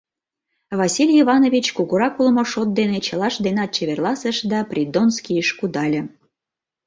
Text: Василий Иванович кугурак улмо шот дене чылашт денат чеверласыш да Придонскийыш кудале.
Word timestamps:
Василий 0.79 1.21
Иванович 1.23 1.65
кугурак 1.77 2.15
улмо 2.21 2.43
шот 2.51 2.69
дене 2.79 2.97
чылашт 3.05 3.39
денат 3.45 3.69
чеверласыш 3.75 4.37
да 4.51 4.59
Придонскийыш 4.69 5.49
кудале. 5.59 6.01